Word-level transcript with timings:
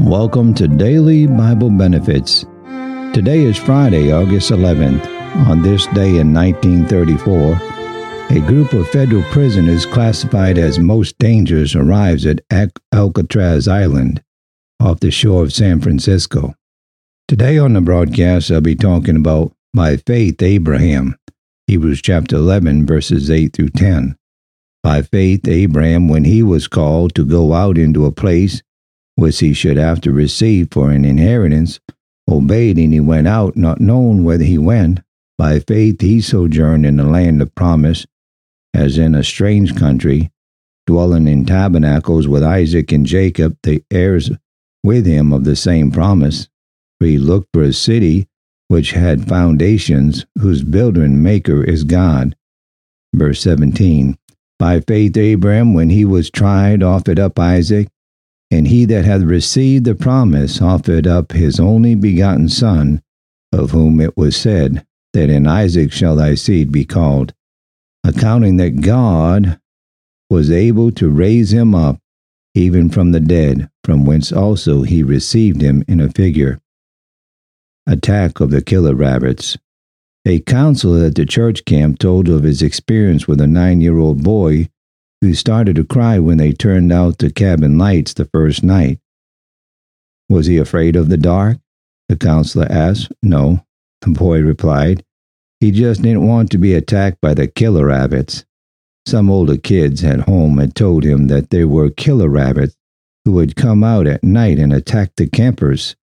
Welcome 0.00 0.54
to 0.54 0.66
Daily 0.66 1.26
Bible 1.26 1.68
Benefits. 1.68 2.46
Today 3.12 3.40
is 3.40 3.58
Friday, 3.58 4.10
August 4.10 4.50
11th. 4.50 5.06
On 5.46 5.60
this 5.62 5.86
day 5.88 6.16
in 6.16 6.32
1934, 6.32 7.58
a 8.30 8.40
group 8.46 8.72
of 8.72 8.88
federal 8.88 9.22
prisoners 9.24 9.84
classified 9.84 10.56
as 10.56 10.78
most 10.78 11.18
dangerous 11.18 11.74
arrives 11.74 12.24
at 12.24 12.40
Alcatraz 12.94 13.68
Island 13.68 14.22
off 14.80 15.00
the 15.00 15.10
shore 15.10 15.42
of 15.42 15.52
San 15.52 15.82
Francisco. 15.82 16.54
Today 17.28 17.58
on 17.58 17.74
the 17.74 17.82
broadcast, 17.82 18.50
I'll 18.50 18.62
be 18.62 18.74
talking 18.74 19.16
about 19.16 19.52
by 19.74 19.98
faith 19.98 20.40
Abraham, 20.40 21.14
Hebrews 21.66 22.00
chapter 22.00 22.36
11, 22.36 22.86
verses 22.86 23.30
8 23.30 23.52
through 23.52 23.68
10. 23.68 24.16
By 24.82 25.02
faith, 25.02 25.46
Abraham, 25.46 26.08
when 26.08 26.24
he 26.24 26.42
was 26.42 26.68
called 26.68 27.14
to 27.16 27.26
go 27.26 27.52
out 27.52 27.76
into 27.76 28.06
a 28.06 28.12
place 28.12 28.62
which 29.20 29.40
he 29.40 29.52
should 29.52 29.76
after 29.76 30.10
receive 30.10 30.68
for 30.70 30.90
an 30.90 31.04
inheritance, 31.04 31.78
obeyed, 32.26 32.78
and 32.78 32.94
he 32.94 33.00
went 33.00 33.28
out, 33.28 33.54
not 33.54 33.78
knowing 33.78 34.24
whither 34.24 34.44
he 34.44 34.56
went. 34.56 34.98
By 35.36 35.58
faith, 35.58 36.00
he 36.00 36.22
sojourned 36.22 36.86
in 36.86 36.96
the 36.96 37.04
land 37.04 37.42
of 37.42 37.54
promise, 37.54 38.06
as 38.72 38.96
in 38.96 39.14
a 39.14 39.22
strange 39.22 39.76
country, 39.76 40.30
dwelling 40.86 41.28
in 41.28 41.44
tabernacles 41.44 42.28
with 42.28 42.42
Isaac 42.42 42.92
and 42.92 43.04
Jacob, 43.04 43.58
the 43.62 43.84
heirs 43.90 44.30
with 44.82 45.04
him 45.04 45.34
of 45.34 45.44
the 45.44 45.54
same 45.54 45.90
promise. 45.90 46.48
For 46.98 47.06
he 47.06 47.18
looked 47.18 47.48
for 47.52 47.62
a 47.62 47.74
city 47.74 48.26
which 48.68 48.92
had 48.92 49.28
foundations, 49.28 50.24
whose 50.38 50.62
builder 50.62 51.04
and 51.04 51.22
maker 51.22 51.62
is 51.62 51.84
God. 51.84 52.36
Verse 53.14 53.42
17 53.42 54.16
By 54.58 54.80
faith, 54.80 55.18
Abraham, 55.18 55.74
when 55.74 55.90
he 55.90 56.06
was 56.06 56.30
tried, 56.30 56.82
offered 56.82 57.18
up 57.18 57.38
Isaac. 57.38 57.88
And 58.50 58.66
he 58.66 58.84
that 58.86 59.04
hath 59.04 59.22
received 59.22 59.84
the 59.84 59.94
promise 59.94 60.60
offered 60.60 61.06
up 61.06 61.32
his 61.32 61.60
only 61.60 61.94
begotten 61.94 62.48
Son, 62.48 63.00
of 63.52 63.70
whom 63.70 64.00
it 64.00 64.16
was 64.16 64.36
said, 64.36 64.84
That 65.12 65.30
in 65.30 65.46
Isaac 65.46 65.92
shall 65.92 66.16
thy 66.16 66.34
seed 66.34 66.72
be 66.72 66.84
called, 66.84 67.32
accounting 68.02 68.56
that 68.56 68.80
God 68.80 69.60
was 70.28 70.50
able 70.50 70.90
to 70.92 71.08
raise 71.08 71.52
him 71.52 71.74
up 71.74 71.98
even 72.54 72.90
from 72.90 73.12
the 73.12 73.20
dead, 73.20 73.70
from 73.84 74.04
whence 74.04 74.32
also 74.32 74.82
he 74.82 75.02
received 75.02 75.60
him 75.60 75.84
in 75.86 76.00
a 76.00 76.08
figure. 76.08 76.60
Attack 77.86 78.40
of 78.40 78.50
the 78.50 78.62
killer 78.62 78.94
rabbits. 78.94 79.56
A 80.26 80.40
counselor 80.40 81.06
at 81.06 81.14
the 81.14 81.24
church 81.24 81.64
camp 81.64 81.98
told 81.98 82.28
of 82.28 82.42
his 82.42 82.60
experience 82.60 83.26
with 83.26 83.40
a 83.40 83.46
nine 83.46 83.80
year 83.80 83.98
old 83.98 84.22
boy 84.22 84.68
who 85.20 85.34
started 85.34 85.76
to 85.76 85.84
cry 85.84 86.18
when 86.18 86.38
they 86.38 86.52
turned 86.52 86.92
out 86.92 87.18
the 87.18 87.30
cabin 87.30 87.78
lights 87.78 88.14
the 88.14 88.24
first 88.24 88.62
night. 88.62 88.98
Was 90.28 90.46
he 90.46 90.56
afraid 90.56 90.96
of 90.96 91.08
the 91.08 91.16
dark? 91.16 91.58
The 92.08 92.16
counselor 92.16 92.66
asked. 92.70 93.12
No, 93.22 93.64
the 94.00 94.10
boy 94.10 94.40
replied. 94.40 95.04
He 95.60 95.70
just 95.70 96.02
didn't 96.02 96.26
want 96.26 96.50
to 96.52 96.58
be 96.58 96.74
attacked 96.74 97.20
by 97.20 97.34
the 97.34 97.46
killer 97.46 97.86
rabbits. 97.86 98.44
Some 99.06 99.30
older 99.30 99.56
kids 99.56 100.02
at 100.04 100.20
home 100.20 100.58
had 100.58 100.74
told 100.74 101.04
him 101.04 101.26
that 101.28 101.50
there 101.50 101.68
were 101.68 101.90
killer 101.90 102.28
rabbits 102.28 102.76
who 103.24 103.32
would 103.32 103.56
come 103.56 103.84
out 103.84 104.06
at 104.06 104.24
night 104.24 104.58
and 104.58 104.72
attack 104.72 105.12
the 105.16 105.28
campers. 105.28 105.96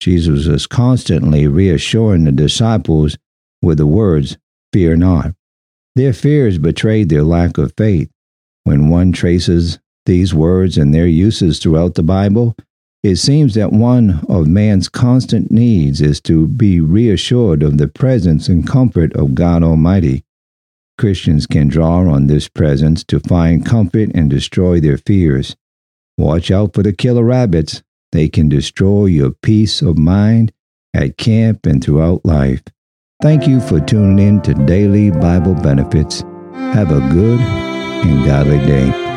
Jesus 0.00 0.46
was 0.46 0.66
constantly 0.66 1.46
reassuring 1.46 2.24
the 2.24 2.32
disciples 2.32 3.16
with 3.62 3.78
the 3.78 3.86
words, 3.86 4.36
Fear 4.72 4.96
not. 4.96 5.34
Their 5.96 6.12
fears 6.12 6.58
betrayed 6.58 7.08
their 7.08 7.24
lack 7.24 7.58
of 7.58 7.72
faith. 7.76 8.10
When 8.64 8.88
one 8.88 9.12
traces 9.12 9.78
these 10.06 10.34
words 10.34 10.76
and 10.78 10.92
their 10.92 11.06
uses 11.06 11.58
throughout 11.58 11.94
the 11.94 12.02
Bible, 12.02 12.56
it 13.02 13.16
seems 13.16 13.54
that 13.54 13.72
one 13.72 14.24
of 14.28 14.46
man's 14.46 14.88
constant 14.88 15.50
needs 15.50 16.00
is 16.00 16.20
to 16.22 16.46
be 16.46 16.80
reassured 16.80 17.62
of 17.62 17.78
the 17.78 17.88
presence 17.88 18.48
and 18.48 18.66
comfort 18.66 19.14
of 19.14 19.34
God 19.34 19.62
Almighty. 19.62 20.24
Christians 20.98 21.46
can 21.46 21.68
draw 21.68 22.00
on 22.10 22.26
this 22.26 22.46
presence 22.48 23.02
to 23.04 23.20
find 23.20 23.64
comfort 23.64 24.10
and 24.14 24.28
destroy 24.28 24.80
their 24.80 24.98
fears. 24.98 25.56
Watch 26.18 26.50
out 26.50 26.74
for 26.74 26.82
the 26.82 26.92
killer 26.92 27.24
rabbits. 27.24 27.82
They 28.12 28.28
can 28.28 28.50
destroy 28.50 29.06
your 29.06 29.30
peace 29.30 29.80
of 29.80 29.96
mind 29.96 30.52
at 30.92 31.16
camp 31.16 31.64
and 31.64 31.82
throughout 31.82 32.26
life. 32.26 32.62
Thank 33.22 33.46
you 33.46 33.60
for 33.60 33.80
tuning 33.80 34.18
in 34.18 34.42
to 34.42 34.52
Daily 34.52 35.10
Bible 35.10 35.54
Benefits. 35.54 36.22
Have 36.52 36.90
a 36.90 37.00
good 37.14 37.40
and 38.04 38.24
godly 38.24 38.58
day. 38.66 39.09